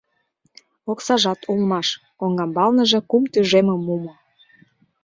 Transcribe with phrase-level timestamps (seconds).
[0.91, 1.87] Оксажат улмаш:
[2.19, 4.13] коҥгамбалныже кум тӱжемым мумо.